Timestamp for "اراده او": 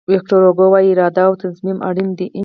0.93-1.33